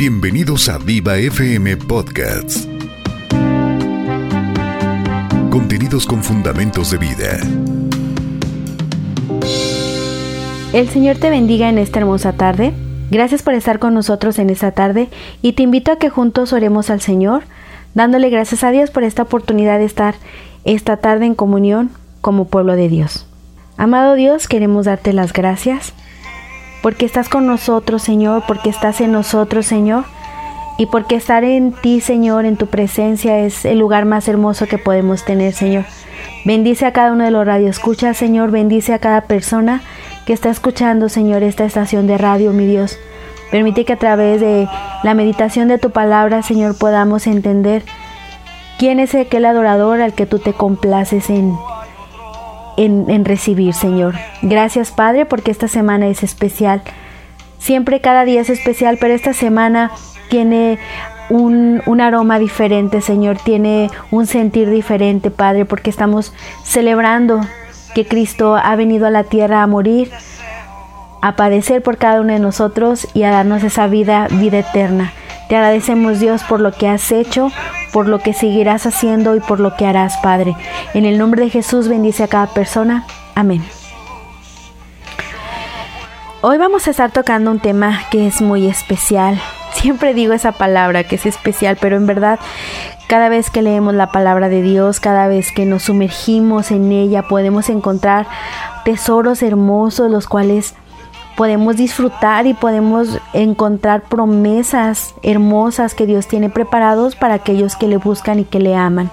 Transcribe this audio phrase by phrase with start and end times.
[0.00, 2.66] Bienvenidos a Viva FM Podcasts.
[5.50, 7.38] Contenidos con fundamentos de vida.
[10.72, 12.72] El Señor te bendiga en esta hermosa tarde.
[13.10, 15.10] Gracias por estar con nosotros en esta tarde
[15.42, 17.42] y te invito a que juntos oremos al Señor,
[17.94, 20.14] dándole gracias a Dios por esta oportunidad de estar
[20.64, 21.90] esta tarde en comunión
[22.22, 23.26] como pueblo de Dios.
[23.76, 25.92] Amado Dios, queremos darte las gracias
[26.82, 30.04] porque estás con nosotros, Señor, porque estás en nosotros, Señor,
[30.78, 34.78] y porque estar en ti, Señor, en tu presencia es el lugar más hermoso que
[34.78, 35.84] podemos tener, Señor.
[36.44, 39.82] Bendice a cada uno de los radioescuchas, Señor, bendice a cada persona
[40.24, 42.98] que está escuchando, Señor, esta estación de radio, mi Dios.
[43.50, 44.68] Permite que a través de
[45.02, 47.82] la meditación de tu palabra, Señor, podamos entender
[48.78, 51.54] quién es aquel adorador al que tú te complaces en,
[52.76, 54.14] en, recibir, Señor.
[54.42, 56.82] Gracias, Padre, porque esta semana es especial.
[57.58, 59.90] Siempre cada día es especial, pero esta semana
[60.30, 60.78] tiene
[61.28, 66.32] un, un, aroma diferente, Señor, tiene un sentir diferente, Padre, porque estamos
[66.64, 67.40] celebrando
[67.94, 70.10] que Cristo ha venido a la tierra a morir,
[71.20, 75.12] a padecer por cada uno de nosotros y a darnos esa vida, vida eterna.
[75.50, 77.50] Te agradecemos Dios por lo que has hecho,
[77.92, 80.54] por lo que seguirás haciendo y por lo que harás, Padre.
[80.94, 83.04] En el nombre de Jesús bendice a cada persona.
[83.34, 83.60] Amén.
[86.40, 89.40] Hoy vamos a estar tocando un tema que es muy especial.
[89.72, 92.38] Siempre digo esa palabra que es especial, pero en verdad
[93.08, 97.24] cada vez que leemos la palabra de Dios, cada vez que nos sumergimos en ella,
[97.24, 98.28] podemos encontrar
[98.84, 100.76] tesoros hermosos, los cuales
[101.40, 107.96] podemos disfrutar y podemos encontrar promesas hermosas que Dios tiene preparados para aquellos que le
[107.96, 109.10] buscan y que le aman.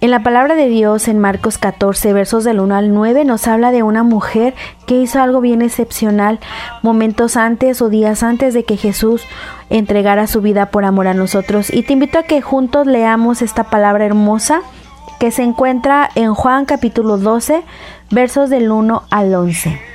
[0.00, 3.70] En la palabra de Dios en Marcos 14, versos del 1 al 9, nos habla
[3.70, 4.54] de una mujer
[4.88, 6.40] que hizo algo bien excepcional
[6.82, 9.22] momentos antes o días antes de que Jesús
[9.70, 11.72] entregara su vida por amor a nosotros.
[11.72, 14.62] Y te invito a que juntos leamos esta palabra hermosa
[15.20, 17.62] que se encuentra en Juan capítulo 12,
[18.10, 19.93] versos del 1 al 11.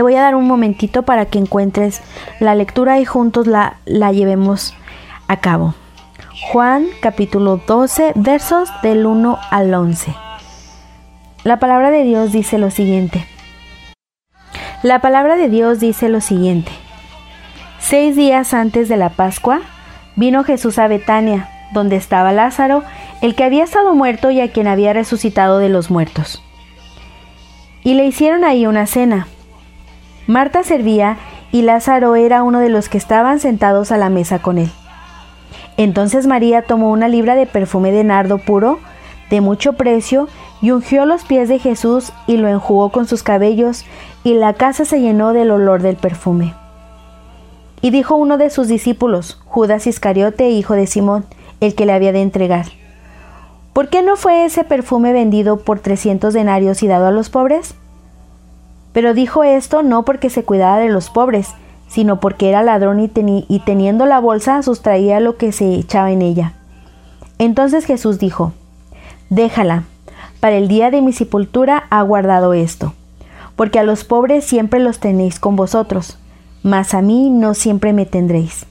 [0.00, 2.00] Te voy a dar un momentito para que encuentres
[2.38, 4.72] la lectura y juntos la, la llevemos
[5.28, 5.74] a cabo.
[6.50, 10.14] Juan capítulo 12 versos del 1 al 11.
[11.44, 13.26] La palabra de Dios dice lo siguiente.
[14.82, 16.72] La palabra de Dios dice lo siguiente.
[17.78, 19.60] Seis días antes de la Pascua,
[20.16, 22.84] vino Jesús a Betania, donde estaba Lázaro,
[23.20, 26.42] el que había estado muerto y a quien había resucitado de los muertos.
[27.84, 29.26] Y le hicieron ahí una cena.
[30.30, 31.18] Marta servía
[31.50, 34.70] y Lázaro era uno de los que estaban sentados a la mesa con él.
[35.76, 38.78] Entonces María tomó una libra de perfume de nardo puro,
[39.28, 40.28] de mucho precio,
[40.62, 43.84] y ungió los pies de Jesús y lo enjugó con sus cabellos,
[44.22, 46.54] y la casa se llenó del olor del perfume.
[47.82, 51.24] Y dijo uno de sus discípulos, Judas Iscariote, hijo de Simón,
[51.60, 52.66] el que le había de entregar,
[53.72, 57.74] ¿por qué no fue ese perfume vendido por trescientos denarios y dado a los pobres?
[58.92, 61.54] Pero dijo esto no porque se cuidaba de los pobres,
[61.88, 63.10] sino porque era ladrón y,
[63.48, 66.54] y, teniendo la bolsa sustraía lo que se echaba en ella.
[67.38, 68.52] Entonces Jesús dijo,
[69.28, 69.84] Déjala,
[70.40, 72.94] para el día de mi sepultura ha guardado esto,
[73.56, 76.16] porque a los pobres siempre los tenéis con vosotros,
[76.62, 78.66] mas a mí no siempre me tendréis.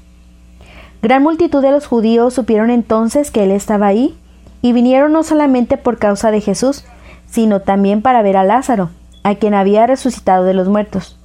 [1.01, 4.17] Gran multitud de los judíos supieron entonces que él estaba ahí,
[4.61, 6.83] y vinieron no solamente por causa de Jesús,
[7.29, 8.89] sino también para ver a Lázaro,
[9.29, 11.17] a quien había resucitado de los muertos.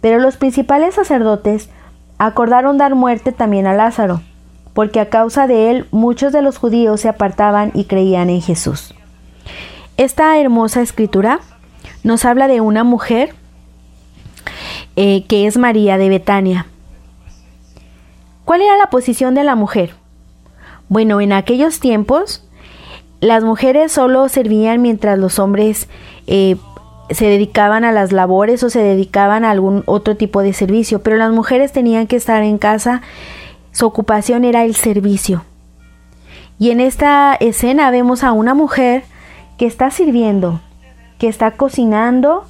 [0.00, 1.68] Pero los principales sacerdotes
[2.18, 4.22] acordaron dar muerte también a Lázaro,
[4.72, 8.94] porque a causa de él muchos de los judíos se apartaban y creían en Jesús.
[9.96, 11.40] Esta hermosa escritura
[12.02, 13.34] nos habla de una mujer
[14.96, 16.66] eh, que es María de Betania.
[18.44, 19.94] ¿Cuál era la posición de la mujer?
[20.88, 22.44] Bueno, en aquellos tiempos
[23.20, 25.88] las mujeres solo servían mientras los hombres
[26.26, 26.56] eh,
[27.10, 31.16] se dedicaban a las labores o se dedicaban a algún otro tipo de servicio, pero
[31.16, 33.02] las mujeres tenían que estar en casa,
[33.72, 35.44] su ocupación era el servicio.
[36.58, 39.04] Y en esta escena vemos a una mujer
[39.58, 40.60] que está sirviendo,
[41.18, 42.44] que está cocinando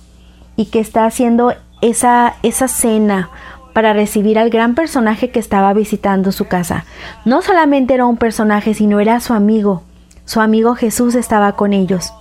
[0.56, 3.30] y que está haciendo esa, esa cena
[3.72, 6.84] para recibir al gran personaje que estaba visitando su casa.
[7.24, 9.82] No solamente era un personaje, sino era su amigo.
[10.24, 12.12] Su amigo Jesús estaba con ellos.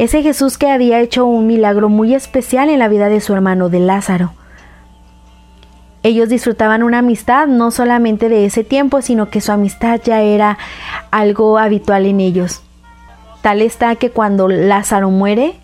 [0.00, 3.68] Ese Jesús que había hecho un milagro muy especial en la vida de su hermano
[3.68, 4.32] de Lázaro.
[6.02, 10.56] Ellos disfrutaban una amistad no solamente de ese tiempo, sino que su amistad ya era
[11.10, 12.62] algo habitual en ellos.
[13.42, 15.60] Tal está que cuando Lázaro muere,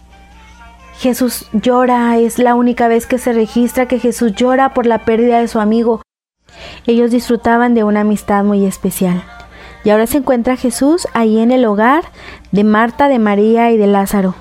[0.99, 5.41] Jesús llora, es la única vez que se registra que Jesús llora por la pérdida
[5.41, 6.03] de su amigo.
[6.87, 9.25] Ellos disfrutaban de una amistad muy especial.
[9.87, 12.03] Y ahora se encuentra Jesús ahí en el hogar
[12.51, 14.35] de Marta, de María y de Lázaro.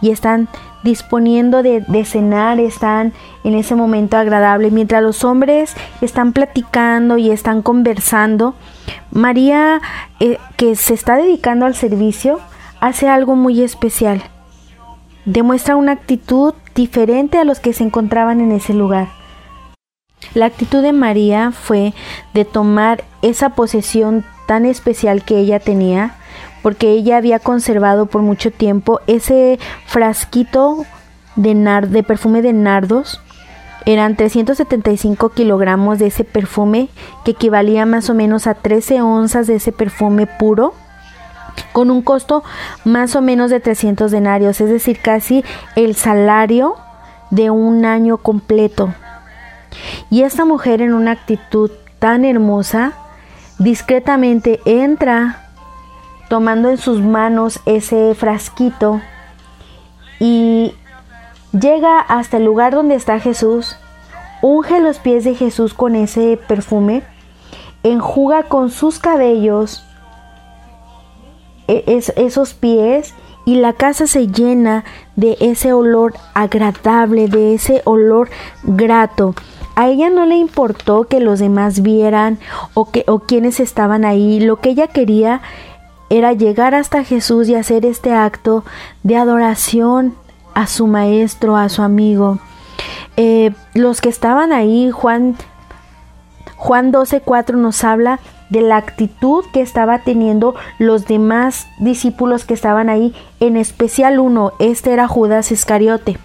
[0.00, 0.48] Y están
[0.82, 3.12] disponiendo de, cenar, están
[3.44, 4.72] en ese momento agradable.
[4.72, 8.56] Mientras los hombres están platicando y están conversando,
[9.12, 9.80] María,
[10.18, 12.40] eh, que se está dedicando al servicio,
[12.80, 14.20] hace algo muy especial.
[15.24, 19.10] Demuestra una actitud diferente a los que se encontraban en ese lugar.
[20.34, 21.94] La actitud de María fue
[22.34, 26.14] de tomar esa posesión tan especial que ella tenía,
[26.62, 30.86] porque ella había conservado por mucho tiempo ese frasquito
[31.36, 31.54] de,
[31.86, 33.20] de perfume de nardos.
[33.84, 36.88] Eran 375 kilogramos de ese perfume,
[37.26, 40.72] que equivalía más o menos a 13 onzas de ese perfume puro,
[41.72, 42.42] con un costo
[42.86, 45.44] más o menos de 300 denarios, es decir, casi
[45.76, 46.76] el salario
[47.30, 48.94] de un año completo.
[50.08, 52.94] Y esta mujer en una actitud tan hermosa,
[53.58, 55.48] discretamente entra
[56.28, 59.00] tomando en sus manos ese frasquito
[60.20, 60.74] y
[61.52, 63.76] llega hasta el lugar donde está Jesús,
[64.42, 67.02] unge los pies de Jesús con ese perfume,
[67.82, 69.84] enjuga con sus cabellos
[71.66, 73.14] e-, esos pies
[73.44, 74.84] y la casa se llena
[75.16, 78.28] de ese olor agradable, de ese olor
[78.62, 79.34] grato.
[79.78, 82.40] A ella no le importó que los demás vieran
[82.74, 84.40] o que o quienes estaban ahí.
[84.40, 85.40] Lo que ella quería
[86.10, 88.64] era llegar hasta Jesús y hacer este acto
[89.04, 90.16] de adoración
[90.52, 92.40] a su maestro, a su amigo.
[93.16, 95.36] Eh, los que estaban ahí, Juan,
[96.56, 98.18] Juan 12:4 nos habla
[98.50, 104.54] de la actitud que estaba teniendo los demás discípulos que estaban ahí, en especial uno,
[104.58, 106.18] este era Judas Iscariote.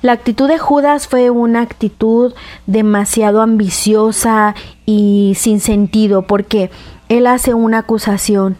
[0.00, 2.32] La actitud de Judas fue una actitud
[2.66, 4.54] demasiado ambiciosa
[4.86, 6.70] y sin sentido porque
[7.08, 8.56] él hace una acusación.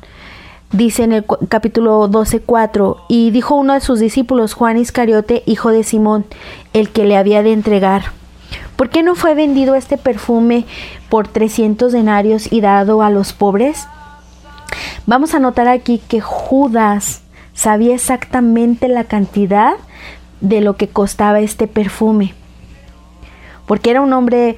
[0.72, 5.84] Dice en el capítulo 12:4, y dijo uno de sus discípulos, Juan Iscariote, hijo de
[5.84, 6.26] Simón,
[6.72, 8.06] el que le había de entregar.
[8.74, 10.66] ¿Por qué no fue vendido este perfume
[11.08, 13.86] por 300 denarios y dado a los pobres?
[15.06, 17.22] Vamos a notar aquí que Judas
[17.54, 19.74] sabía exactamente la cantidad
[20.40, 22.34] de lo que costaba este perfume.
[23.66, 24.56] Porque era un hombre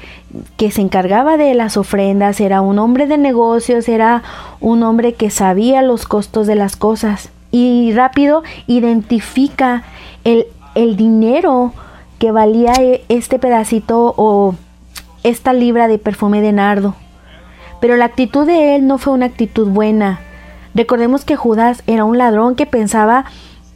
[0.57, 4.23] que se encargaba de las ofrendas, era un hombre de negocios, era
[4.61, 9.83] un hombre que sabía los costos de las cosas y rápido identifica
[10.23, 11.73] el, el dinero
[12.19, 14.55] que valía e, este pedacito o
[15.25, 16.95] esta libra de perfume de nardo.
[17.81, 20.21] Pero la actitud de él no fue una actitud buena.
[20.75, 23.25] Recordemos que Judas era un ladrón que pensaba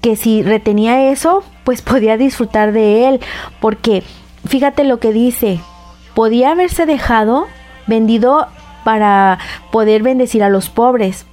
[0.05, 3.21] que si retenía eso, pues podía disfrutar de él,
[3.59, 4.03] porque
[4.47, 5.61] fíjate lo que dice,
[6.15, 7.47] podía haberse dejado
[7.87, 8.47] vendido
[8.85, 9.39] para
[9.73, 11.25] poder bendecir a los pobres.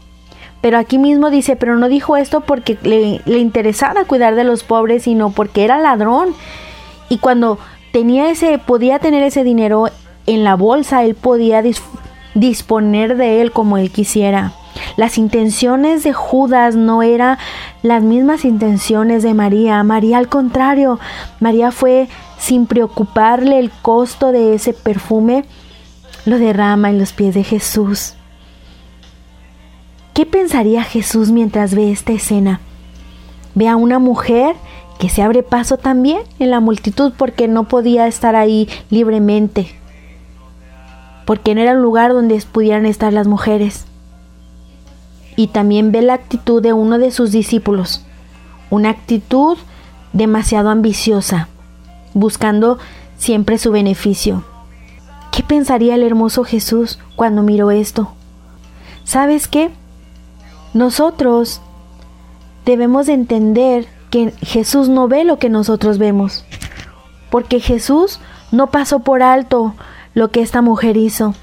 [0.61, 4.63] Pero aquí mismo dice, pero no dijo esto porque le, le interesaba cuidar de los
[4.63, 6.33] pobres, sino porque era ladrón.
[7.09, 7.59] Y cuando
[7.91, 9.89] tenía ese, podía tener ese dinero
[10.27, 11.61] en la bolsa, él podía
[12.35, 14.53] disponer de él como él quisiera.
[14.95, 17.37] Las intenciones de Judas no eran
[17.83, 19.83] las mismas intenciones de María.
[19.83, 20.99] María al contrario,
[21.39, 22.07] María fue
[22.37, 25.45] sin preocuparle el costo de ese perfume,
[26.25, 28.15] lo derrama en los pies de Jesús.
[30.13, 32.59] ¿Qué pensaría Jesús mientras ve esta escena?
[33.55, 34.55] Ve a una mujer
[34.99, 39.73] que se abre paso también en la multitud porque no podía estar ahí libremente,
[41.25, 43.85] porque no era un lugar donde pudieran estar las mujeres
[45.35, 48.05] y también ve la actitud de uno de sus discípulos,
[48.69, 49.57] una actitud
[50.13, 51.47] demasiado ambiciosa,
[52.13, 52.77] buscando
[53.17, 54.43] siempre su beneficio.
[55.31, 58.13] ¿Qué pensaría el hermoso Jesús cuando miró esto?
[59.03, 59.71] ¿Sabes qué?
[60.73, 61.61] Nosotros
[62.65, 66.45] debemos entender que Jesús no ve lo que nosotros vemos,
[67.29, 68.19] porque Jesús
[68.51, 69.73] no pasó por alto
[70.13, 71.33] lo que esta mujer hizo.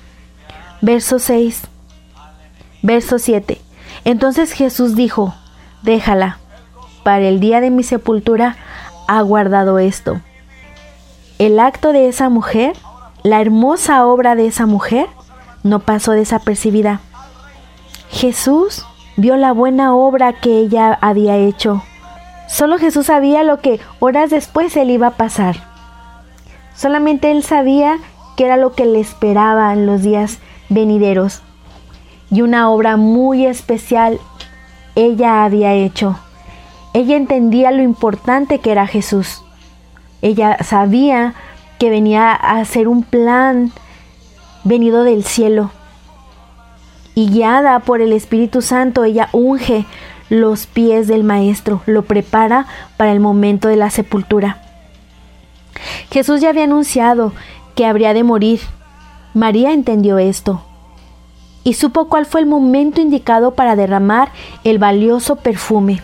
[0.83, 1.63] Verso 6.
[2.83, 3.61] Verso 7.
[4.09, 5.35] Entonces Jesús dijo,
[5.83, 6.39] déjala,
[7.03, 8.57] para el día de mi sepultura
[9.07, 10.23] ha guardado esto.
[11.39, 12.75] El acto de esa mujer,
[13.23, 15.09] la hermosa obra de esa mujer,
[15.63, 17.03] no pasó desapercibida.
[18.09, 18.87] Jesús
[19.19, 21.83] vio la buena obra que ella había hecho.
[22.49, 25.57] Solo Jesús sabía lo que horas después él iba a pasar.
[26.75, 27.99] Solamente él sabía
[28.39, 30.39] que era lo que le esperaba en los días
[30.71, 31.43] venideros
[32.31, 34.21] y una obra muy especial
[34.95, 36.19] ella había hecho.
[36.93, 39.43] Ella entendía lo importante que era Jesús.
[40.23, 41.35] Ella sabía
[41.79, 43.71] que venía a hacer un plan
[44.65, 45.71] venido del cielo.
[47.15, 49.87] Y guiada por el Espíritu Santo, ella unge
[50.31, 52.67] los pies del Maestro, lo prepara
[52.97, 54.61] para el momento de la sepultura.
[56.11, 57.33] Jesús ya había anunciado
[57.77, 58.61] que habría de morir.
[59.33, 60.68] María entendió esto
[61.69, 64.31] y supo cuál fue el momento indicado para derramar
[64.65, 66.01] el valioso perfume.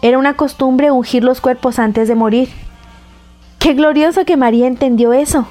[0.00, 2.48] Era una costumbre ungir los cuerpos antes de morir.
[3.58, 5.48] Qué glorioso que María entendió eso.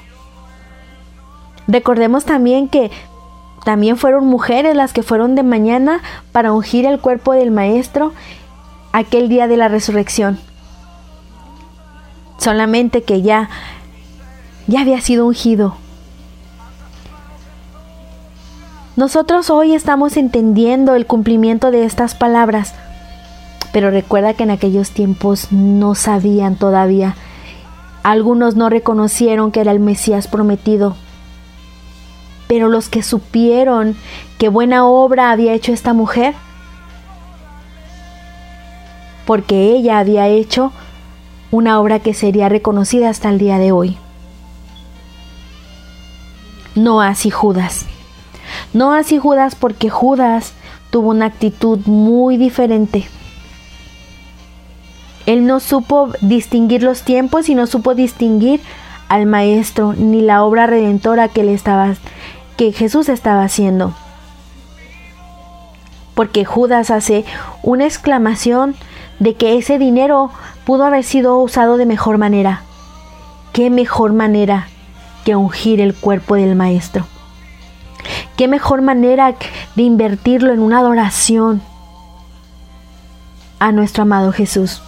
[1.67, 2.89] Recordemos también que
[3.63, 8.13] también fueron mujeres las que fueron de mañana para ungir el cuerpo del Maestro
[8.93, 10.39] aquel día de la resurrección.
[12.39, 13.47] Solamente que ya
[14.65, 15.77] ya había sido ungido.
[18.98, 22.75] Nosotros hoy estamos entendiendo el cumplimiento de estas palabras,
[23.71, 27.15] pero recuerda que en aquellos tiempos no sabían todavía.
[28.03, 30.98] Algunos no reconocieron que era el Mesías prometido.
[32.50, 33.95] Pero los que supieron
[34.38, 36.36] qué buena obra había hecho esta mujer,
[39.25, 40.74] porque ella había hecho
[41.50, 43.98] una obra que sería reconocida hasta el día de hoy.
[46.75, 47.86] No así Judas.
[48.74, 50.53] No así Judas porque Judas
[50.89, 53.08] tuvo una actitud muy diferente.
[55.25, 58.62] Él no supo distinguir los tiempos y no supo distinguir
[59.08, 61.43] al maestro ni la obra redentora que
[62.58, 63.93] que Jesús estaba haciendo.
[66.15, 67.25] Porque Judas hace
[67.63, 68.75] una exclamación
[69.20, 70.31] de que ese dinero
[70.65, 72.63] pudo haber sido usado de mejor manera.
[73.53, 74.67] ¿Qué mejor manera
[75.25, 77.05] que ungir el cuerpo del maestro?
[78.41, 79.36] ¿Qué mejor manera
[79.75, 81.62] de invertirlo en una adoración
[83.60, 84.81] a nuestro amado Jesús?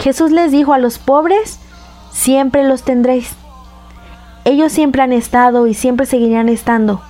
[0.00, 1.60] Jesús les dijo a los pobres,
[2.10, 3.36] siempre los tendréis.
[4.44, 7.00] Ellos siempre han estado y siempre seguirán estando,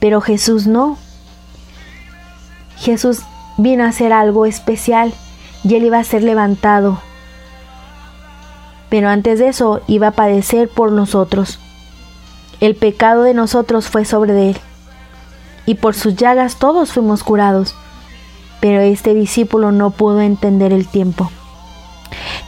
[0.00, 0.98] pero Jesús no.
[2.78, 3.22] Jesús
[3.58, 5.14] vino a hacer algo especial
[5.62, 6.98] y él iba a ser levantado.
[8.88, 11.60] Pero antes de eso iba a padecer por nosotros.
[12.60, 14.56] El pecado de nosotros fue sobre él,
[15.66, 17.74] y por sus llagas todos fuimos curados.
[18.60, 21.30] Pero este discípulo no pudo entender el tiempo.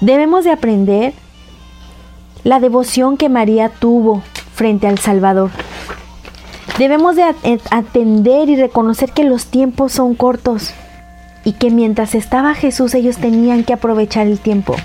[0.00, 1.12] Debemos de aprender
[2.42, 4.22] la devoción que María tuvo
[4.54, 5.50] frente al Salvador.
[6.78, 7.24] Debemos de
[7.70, 10.72] atender y reconocer que los tiempos son cortos
[11.44, 14.76] y que mientras estaba Jesús ellos tenían que aprovechar el tiempo.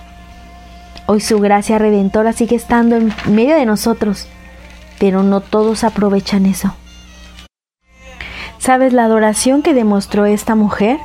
[1.06, 4.28] Hoy su gracia redentora sigue estando en medio de nosotros
[5.00, 6.74] pero no todos aprovechan eso.
[8.58, 10.98] ¿Sabes la adoración que demostró esta mujer?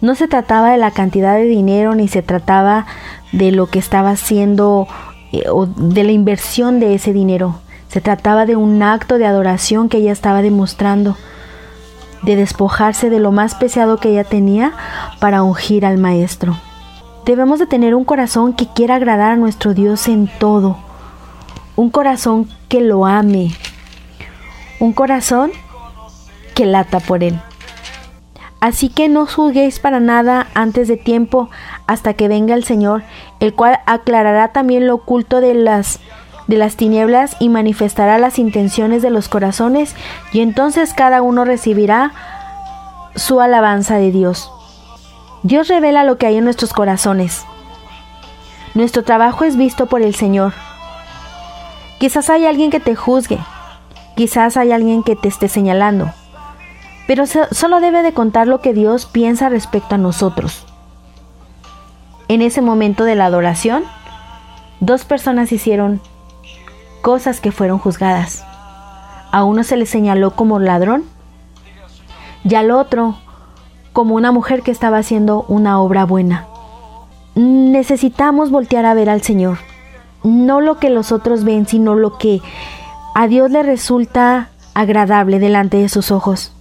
[0.00, 2.86] No se trataba de la cantidad de dinero ni se trataba
[3.32, 4.88] de lo que estaba haciendo
[5.32, 7.56] eh, o de la inversión de ese dinero.
[7.88, 11.16] Se trataba de un acto de adoración que ella estaba demostrando,
[12.22, 14.72] de despojarse de lo más preciado que ella tenía
[15.20, 16.56] para ungir al Maestro.
[17.26, 20.78] Debemos de tener un corazón que quiera agradar a nuestro Dios en todo
[21.76, 23.50] un corazón que lo ame,
[24.80, 25.52] un corazón
[26.54, 27.40] que lata por él.
[28.60, 31.50] Así que no juzguéis para nada antes de tiempo
[31.86, 33.02] hasta que venga el Señor,
[33.40, 35.98] el cual aclarará también lo oculto de las
[36.46, 39.94] de las tinieblas y manifestará las intenciones de los corazones,
[40.32, 42.12] y entonces cada uno recibirá
[43.14, 44.50] su alabanza de Dios.
[45.42, 47.44] Dios revela lo que hay en nuestros corazones.
[48.74, 50.52] Nuestro trabajo es visto por el Señor.
[52.02, 53.38] Quizás hay alguien que te juzgue,
[54.16, 56.10] quizás hay alguien que te esté señalando,
[57.06, 60.66] pero solo debe de contar lo que Dios piensa respecto a nosotros.
[62.26, 63.84] En ese momento de la adoración,
[64.80, 66.00] dos personas hicieron
[67.02, 68.44] cosas que fueron juzgadas.
[69.30, 71.04] A uno se le señaló como ladrón
[72.42, 73.14] y al otro
[73.92, 76.48] como una mujer que estaba haciendo una obra buena.
[77.36, 79.58] Necesitamos voltear a ver al Señor
[80.24, 82.40] no lo que los otros ven, sino lo que
[83.14, 86.52] a Dios le resulta agradable delante de sus ojos.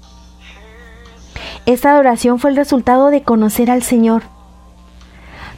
[1.66, 4.24] Esta adoración fue el resultado de conocer al Señor.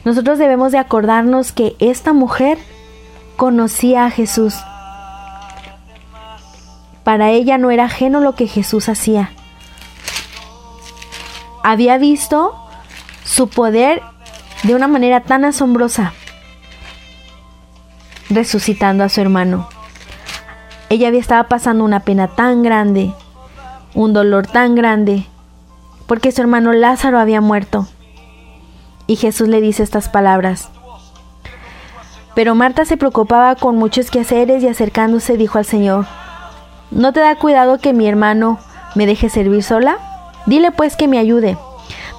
[0.04, 2.58] Nosotros debemos de acordarnos que esta mujer
[3.36, 4.54] conocía a Jesús.
[7.04, 9.32] Para ella no era ajeno lo que Jesús hacía.
[11.62, 12.54] Había visto
[13.24, 14.02] su poder
[14.62, 16.12] de una manera tan asombrosa
[18.30, 19.68] resucitando a su hermano.
[20.90, 23.12] Ella había estado pasando una pena tan grande,
[23.94, 25.26] un dolor tan grande,
[26.06, 27.86] porque su hermano Lázaro había muerto.
[29.06, 30.70] Y Jesús le dice estas palabras.
[32.34, 36.06] Pero Marta se preocupaba con muchos quehaceres y acercándose dijo al Señor,
[36.90, 38.58] ¿no te da cuidado que mi hermano
[38.94, 39.98] me deje servir sola?
[40.46, 41.56] Dile pues que me ayude.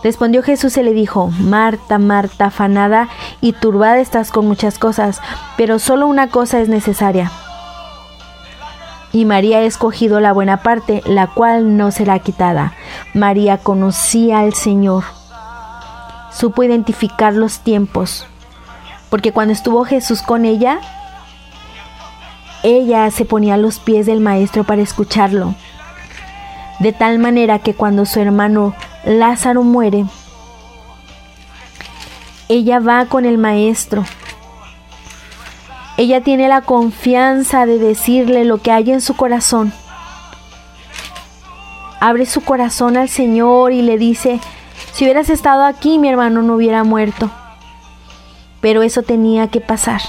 [0.06, 3.10] Respondió Jesús y le dijo, Marta, Marta, afanada
[3.42, 5.20] y turbada estás con muchas cosas,
[5.58, 7.32] pero solo una cosa es necesaria.
[9.12, 12.74] Y María ha escogido la buena parte, la cual no será quitada.
[13.16, 15.06] María conocía al Señor,
[16.32, 18.28] supo identificar los tiempos,
[19.10, 20.82] porque cuando estuvo Jesús con ella,
[22.62, 25.56] ella se ponía a los pies del Maestro para escucharlo,
[26.80, 30.06] de tal manera que cuando su hermano Lázaro muere,
[32.50, 34.04] ella va con el Maestro.
[35.98, 39.72] Ella tiene la confianza de decirle lo que hay en su corazón.
[42.02, 44.40] Abre su corazón al Señor y le dice,
[44.92, 47.32] si hubieras estado aquí mi hermano no hubiera muerto
[48.66, 50.02] pero eso tenía que pasar.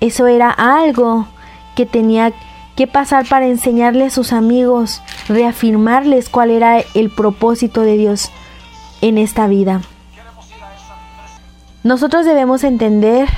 [0.00, 1.26] Eso era algo
[1.74, 2.34] que tenía
[2.76, 8.30] que pasar para enseñarle a sus amigos, reafirmarles cuál era el propósito de Dios
[9.00, 9.80] en esta vida.
[11.82, 13.28] Nosotros debemos entender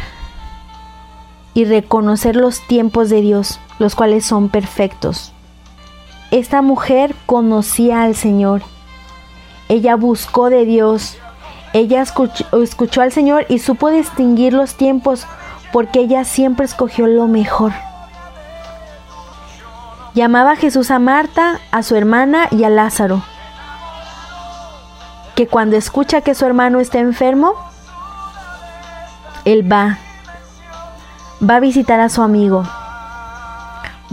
[1.54, 5.32] y reconocer los tiempos de Dios, los cuales son perfectos.
[6.30, 8.62] Esta mujer conocía al Señor.
[9.68, 11.18] Ella buscó de Dios
[11.74, 15.26] ella escuchó, al Señor y supo distinguir los tiempos
[15.72, 17.72] porque ella siempre escogió lo mejor.
[20.18, 23.22] Llamaba Jesús a Marta, a su hermana y a Lázaro,
[25.36, 27.52] que cuando escucha que su hermano está enfermo,
[29.44, 29.98] él va,
[31.40, 32.64] va a visitar a su amigo,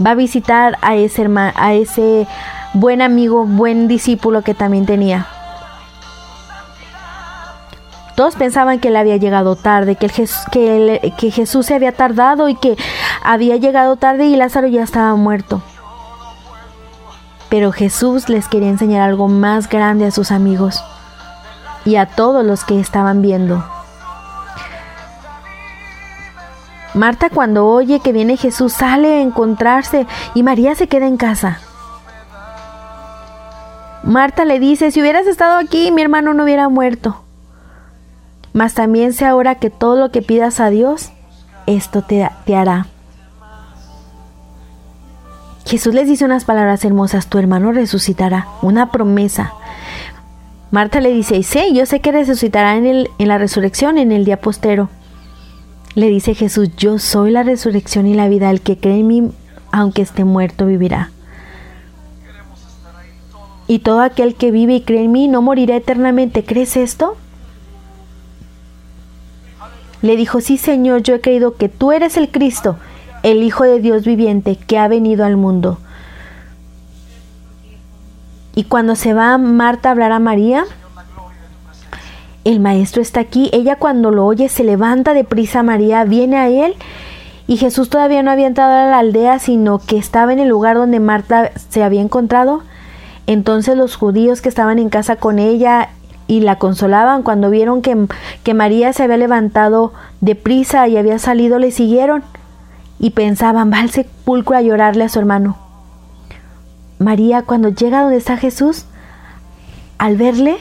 [0.00, 2.28] va a visitar a ese, a ese
[2.72, 5.26] buen amigo, buen discípulo que también tenía.
[8.14, 10.08] Todos pensaban que él había llegado tarde, que
[11.32, 12.76] Jesús se había tardado y que
[13.24, 15.62] había llegado tarde y Lázaro ya estaba muerto.
[17.48, 20.82] Pero Jesús les quería enseñar algo más grande a sus amigos
[21.84, 23.64] y a todos los que estaban viendo.
[26.94, 31.60] Marta cuando oye que viene Jesús sale a encontrarse y María se queda en casa.
[34.02, 37.26] Marta le dice, si hubieras estado aquí mi hermano no hubiera muerto
[38.56, 41.12] mas también sé ahora que todo lo que pidas a Dios,
[41.66, 42.86] esto te, te hará.
[45.66, 49.52] Jesús les dice unas palabras hermosas, tu hermano resucitará, una promesa.
[50.70, 54.24] Marta le dice, sí, yo sé que resucitará en, el, en la resurrección, en el
[54.24, 54.88] día postero.
[55.96, 59.30] Le dice Jesús, yo soy la resurrección y la vida, el que cree en mí,
[59.72, 61.10] aunque esté muerto, vivirá.
[63.66, 66.44] Y todo aquel que vive y cree en mí no morirá eternamente.
[66.44, 67.16] ¿Crees esto?
[70.02, 72.76] Le dijo, sí Señor, yo he creído que tú eres el Cristo,
[73.26, 75.78] el Hijo de Dios viviente que ha venido al mundo.
[78.54, 80.64] Y cuando se va Marta a hablar a María,
[82.44, 83.50] el maestro está aquí.
[83.52, 86.76] Ella cuando lo oye se levanta deprisa María, viene a él
[87.48, 90.76] y Jesús todavía no había entrado a la aldea, sino que estaba en el lugar
[90.76, 92.62] donde Marta se había encontrado.
[93.26, 95.88] Entonces los judíos que estaban en casa con ella
[96.28, 98.06] y la consolaban cuando vieron que,
[98.44, 102.22] que María se había levantado deprisa y había salido, le siguieron
[102.98, 105.56] y pensaban, va al sepulcro a llorarle a su hermano.
[106.98, 108.86] María cuando llega donde está Jesús,
[109.98, 110.56] al verle,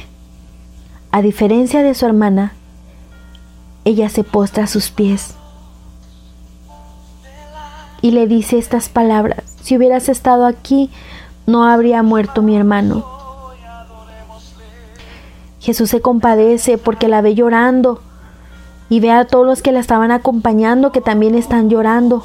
[1.12, 2.54] a diferencia de su hermana,
[3.86, 5.36] ella se postra a sus pies
[8.06, 10.92] y le dice estas palabras, si hubieras estado aquí,
[11.48, 13.04] no habría muerto mi hermano.
[15.60, 18.04] Jesús se compadece porque la ve llorando
[18.90, 22.24] y ve a todos los que la estaban acompañando que también están llorando.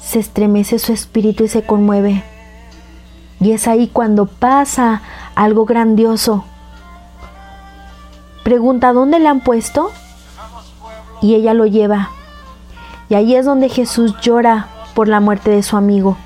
[0.00, 2.24] Se estremece su espíritu y se conmueve.
[3.40, 5.02] Y es ahí cuando pasa
[5.34, 6.44] algo grandioso.
[8.44, 9.90] Pregunta, ¿dónde la han puesto?
[11.20, 12.10] Y ella lo lleva.
[13.08, 16.16] Y ahí es donde Jesús llora por la muerte de su amigo.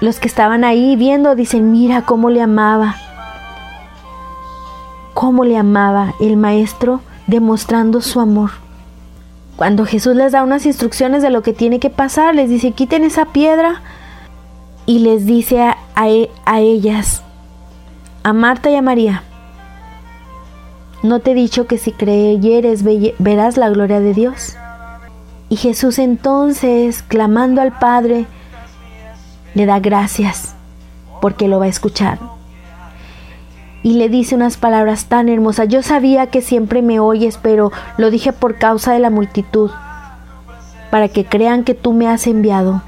[0.00, 2.96] Los que estaban ahí viendo dicen, mira cómo le amaba
[5.20, 8.50] cómo le amaba el maestro demostrando su amor.
[9.56, 13.04] Cuando Jesús les da unas instrucciones de lo que tiene que pasar, les dice, quiten
[13.04, 13.82] esa piedra
[14.86, 15.76] y les dice a,
[16.08, 17.22] e, ellas,
[18.22, 19.22] a Marta y a María,
[21.02, 22.84] ¿no te he dicho que si creyeres
[23.18, 24.56] verás la gloria de Dios?
[25.48, 28.26] Y Jesús entonces, clamando al Padre,
[29.54, 30.54] le da gracias
[31.20, 32.18] porque lo va a escuchar.
[33.82, 35.68] Y le dice unas palabras tan hermosas.
[35.68, 39.70] Yo sabía que siempre me oyes, pero lo dije por causa de la multitud,
[40.90, 42.82] para que crean que tú me has enviado.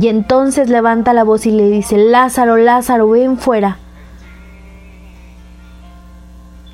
[0.00, 3.78] Y entonces levanta la voz y le dice, Lázaro, Lázaro, ven fuera.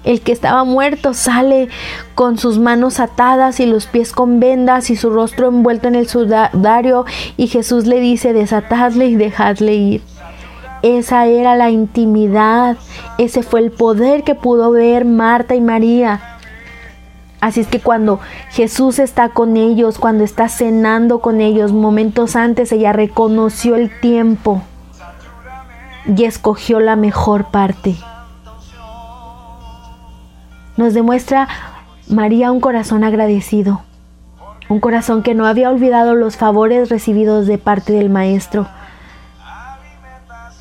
[0.05, 1.71] El que estaba muerto sale
[2.15, 6.07] con sus manos atadas y los pies con vendas y su rostro envuelto en el
[6.07, 7.07] sudario
[7.39, 10.03] y Jesús le dice, desatadle y dejadle ir.
[10.85, 12.77] Esa era la intimidad,
[13.17, 16.21] ese fue el poder que pudo ver Marta y María.
[17.41, 18.21] Así es que cuando
[18.51, 24.61] Jesús está con ellos, cuando está cenando con ellos, momentos antes ella reconoció el tiempo
[26.05, 27.97] y escogió la mejor parte.
[30.77, 31.49] Nos demuestra
[32.09, 33.81] María un corazón agradecido,
[34.69, 38.67] un corazón que no había olvidado los favores recibidos de parte del Maestro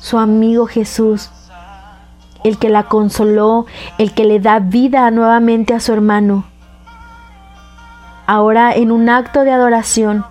[0.04, 1.30] su amigo Jesús,
[2.44, 3.64] el que la consoló,
[3.96, 6.44] el que le da vida nuevamente a su hermano.
[8.26, 10.26] Ahora en un acto de adoración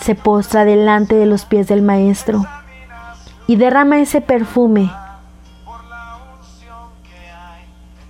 [0.00, 2.46] se postra delante de los pies del Maestro
[3.46, 4.90] y derrama ese perfume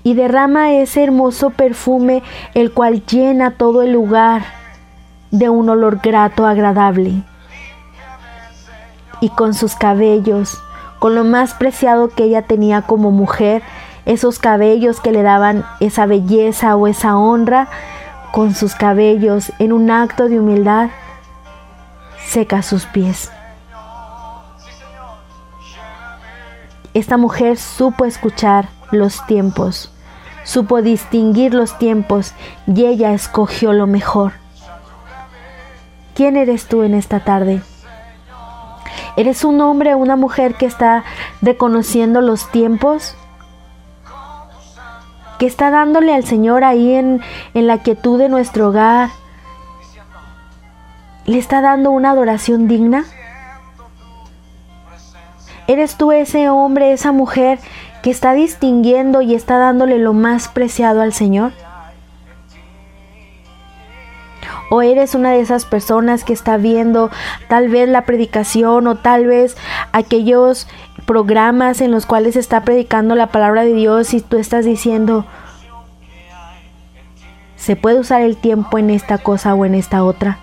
[0.04, 2.22] y derrama ese hermoso perfume
[2.54, 4.44] el cual llena todo el lugar
[5.32, 7.24] de un olor grato, agradable
[9.20, 10.58] y con sus cabellos,
[10.98, 13.62] con lo más preciado que ella tenía como mujer,
[14.06, 17.68] esos cabellos que le daban esa belleza o esa honra,
[18.32, 20.90] con sus cabellos en un acto de humildad,
[22.26, 23.30] seca sus pies.
[26.94, 29.92] Esta mujer supo escuchar los tiempos,
[30.42, 32.32] supo distinguir los tiempos
[32.66, 34.32] y ella escogió lo mejor.
[36.14, 37.62] ¿Quién eres tú en esta tarde?
[39.16, 41.04] ¿Eres un hombre una mujer que está
[41.42, 43.16] reconociendo los tiempos?
[45.38, 47.20] ¿Que está dándole al Señor ahí en,
[47.54, 49.10] en la quietud de nuestro hogar?
[51.26, 53.04] ¿Le está dando una adoración digna?
[55.66, 57.58] ¿Eres tú ese hombre, esa mujer
[58.02, 61.52] que está distinguiendo y está dándole lo más preciado al Señor?
[64.70, 67.10] O eres una de esas personas que está viendo
[67.48, 69.56] tal vez la predicación o tal vez
[69.92, 70.68] aquellos
[71.06, 75.24] programas en los cuales está predicando la palabra de Dios y tú estás diciendo,
[77.56, 80.38] se puede usar el tiempo en esta cosa o en esta otra.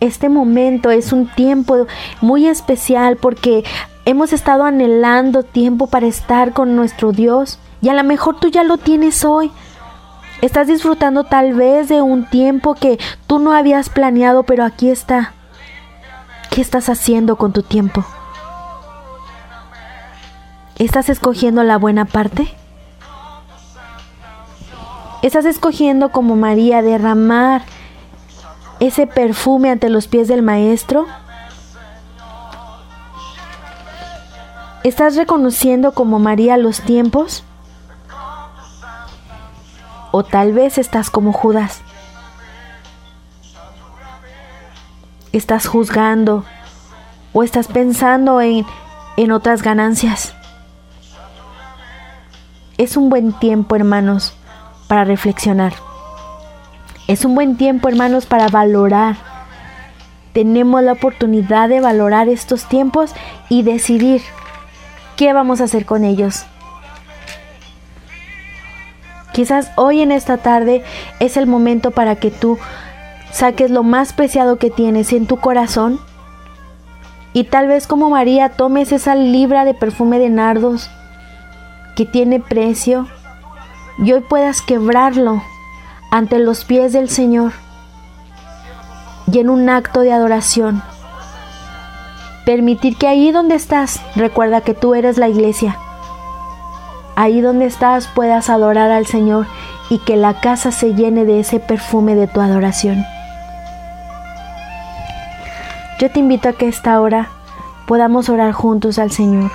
[0.00, 1.86] Este momento es un tiempo
[2.20, 3.64] muy especial porque
[4.04, 8.64] hemos estado anhelando tiempo para estar con nuestro Dios y a lo mejor tú ya
[8.64, 9.50] lo tienes hoy.
[10.44, 15.32] Estás disfrutando tal vez de un tiempo que tú no habías planeado, pero aquí está.
[16.50, 18.04] ¿Qué estás haciendo con tu tiempo?
[20.78, 22.54] ¿Estás escogiendo la buena parte?
[25.22, 27.62] ¿Estás escogiendo como María derramar
[28.80, 31.06] ese perfume ante los pies del Maestro?
[34.82, 37.44] ¿Estás reconociendo como María los tiempos?
[40.16, 41.80] O tal vez estás como Judas.
[45.32, 46.44] Estás juzgando
[47.32, 48.64] o estás pensando en,
[49.16, 50.32] en otras ganancias.
[52.78, 54.34] Es un buen tiempo, hermanos,
[54.86, 55.72] para reflexionar.
[57.08, 59.16] Es un buen tiempo, hermanos, para valorar.
[60.32, 63.12] Tenemos la oportunidad de valorar estos tiempos
[63.48, 64.22] y decidir
[65.16, 66.46] qué vamos a hacer con ellos.
[69.34, 70.84] Quizás hoy en esta tarde
[71.18, 72.56] es el momento para que tú
[73.32, 75.98] saques lo más preciado que tienes en tu corazón
[77.32, 80.88] y tal vez como María tomes esa libra de perfume de nardos
[81.96, 83.08] que tiene precio
[83.98, 85.42] y hoy puedas quebrarlo
[86.12, 87.50] ante los pies del Señor
[89.32, 90.80] y en un acto de adoración.
[92.46, 95.76] Permitir que ahí donde estás, recuerda que tú eres la iglesia
[97.16, 99.46] ahí donde estás puedas adorar al Señor
[99.90, 103.04] y que la casa se llene de ese perfume de tu adoración.
[105.98, 107.28] Yo te invito a que esta hora
[107.86, 109.50] podamos orar juntos al Señor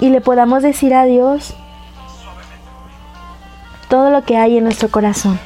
[0.00, 1.54] y le podamos decir a Dios
[3.88, 5.38] todo lo que hay en nuestro corazón.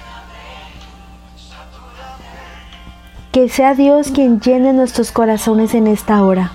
[3.30, 6.52] Que sea Dios quien llene nuestros corazones en esta hora.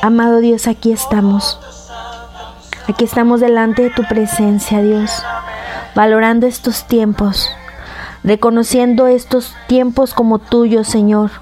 [0.00, 1.58] Amado Dios, aquí estamos.
[2.86, 5.10] Aquí estamos delante de tu presencia, Dios,
[5.96, 7.50] valorando estos tiempos,
[8.22, 11.32] reconociendo estos tiempos como tuyos, Señor.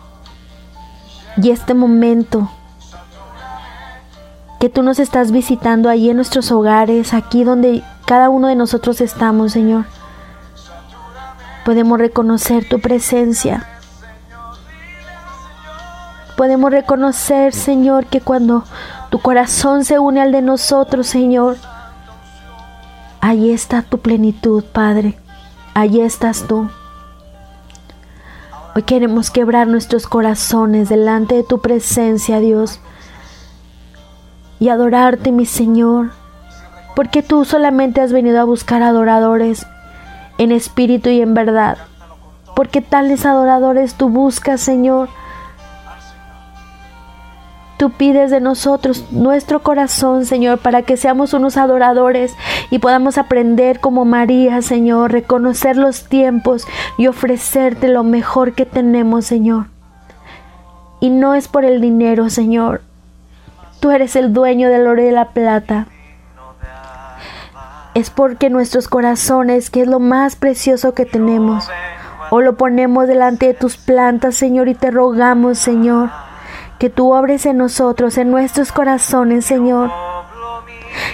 [1.36, 2.50] Y este momento
[4.58, 9.02] que tú nos estás visitando ahí en nuestros hogares, aquí donde cada uno de nosotros
[9.02, 9.84] estamos, Señor.
[11.66, 13.75] Podemos reconocer tu presencia.
[16.36, 18.64] Podemos reconocer, Señor, que cuando
[19.10, 21.56] tu corazón se une al de nosotros, Señor,
[23.20, 25.18] ahí está tu plenitud, Padre.
[25.72, 26.68] Allí estás tú.
[28.74, 32.80] Hoy queremos quebrar nuestros corazones delante de tu presencia, Dios,
[34.58, 36.10] y adorarte, mi Señor,
[36.94, 39.66] porque tú solamente has venido a buscar adoradores
[40.36, 41.78] en espíritu y en verdad,
[42.54, 45.08] porque tales adoradores tú buscas, Señor.
[47.76, 52.34] Tú pides de nosotros nuestro corazón, Señor, para que seamos unos adoradores
[52.70, 59.26] y podamos aprender como María, Señor, reconocer los tiempos y ofrecerte lo mejor que tenemos,
[59.26, 59.66] Señor.
[61.00, 62.80] Y no es por el dinero, Señor.
[63.80, 65.86] Tú eres el dueño del oro y de la plata.
[67.92, 71.68] Es porque nuestros corazones, que es lo más precioso que tenemos,
[72.30, 76.08] o lo ponemos delante de tus plantas, Señor, y te rogamos, Señor
[76.78, 79.90] que tú obres en nosotros, en nuestros corazones, Señor.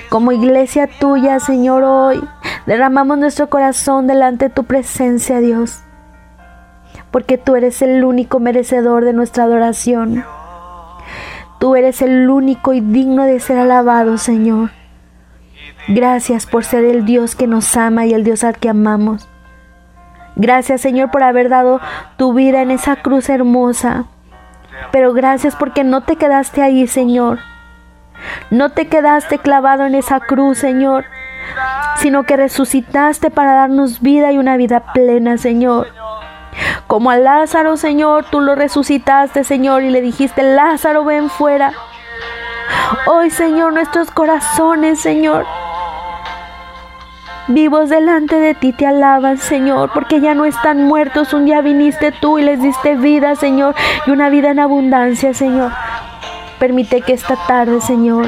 [0.09, 2.23] Como iglesia tuya, Señor, hoy
[2.67, 5.81] derramamos nuestro corazón delante de tu presencia, Dios,
[7.11, 10.25] porque tú eres el único merecedor de nuestra adoración.
[11.59, 14.71] Tú eres el único y digno de ser alabado, Señor.
[15.89, 19.29] Gracias por ser el Dios que nos ama y el Dios al que amamos.
[20.35, 21.81] Gracias, Señor, por haber dado
[22.17, 24.07] tu vida en esa cruz hermosa
[24.91, 27.39] pero gracias porque no te quedaste ahí, Señor.
[28.51, 31.05] No te quedaste clavado en esa cruz, Señor,
[31.97, 35.89] sino que resucitaste para darnos vida y una vida plena, Señor.
[36.87, 41.73] Como a Lázaro, Señor, tú lo resucitaste, Señor, y le dijiste, Lázaro, ven fuera.
[43.07, 45.47] Hoy, Señor, nuestros corazones, Señor,
[47.49, 51.33] vivos delante de ti te alaban, Señor, porque ya no están muertos.
[51.33, 53.75] Un día viniste tú y les diste vida, Señor,
[54.07, 55.73] y una vida en abundancia, Señor.
[56.59, 58.27] Permite que esta tarde, Señor,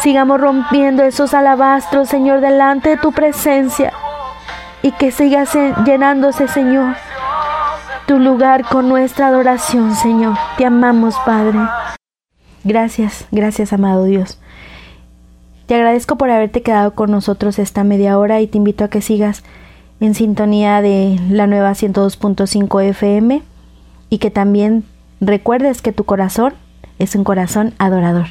[0.00, 3.92] sigamos rompiendo esos alabastros, Señor, delante de tu presencia
[4.82, 6.94] y que sigas llenándose, Señor,
[8.06, 10.36] tu lugar con nuestra adoración, Señor.
[10.56, 11.58] Te amamos, Padre.
[12.62, 14.40] Gracias, gracias, amado Dios.
[15.66, 19.00] Te agradezco por haberte quedado con nosotros esta media hora y te invito a que
[19.00, 19.42] sigas
[19.98, 23.42] en sintonía de la nueva 102.5 FM
[24.08, 24.84] y que también
[25.20, 26.54] recuerdes que tu corazón
[27.00, 28.28] es un corazón adorador.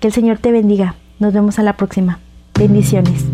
[0.00, 0.96] Que el Señor te bendiga.
[1.18, 2.20] Nos vemos a la próxima.
[2.58, 3.24] Bendiciones.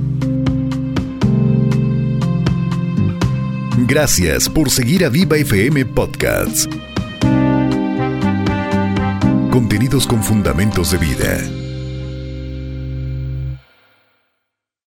[3.87, 6.69] Gracias por seguir a Viva FM Podcasts.
[9.51, 11.58] Contenidos con fundamentos de vida.